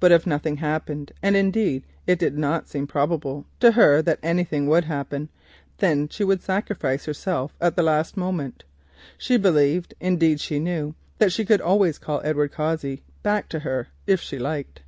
[0.00, 4.82] But if nothing happened—and indeed it did not seem probable to her that anything would
[4.86, 8.64] happen—then she would sacrifice herself at the last moment.
[9.16, 13.86] She believed, indeed she knew, that she could always call Edward Cossey back to her
[14.08, 14.82] if she liked.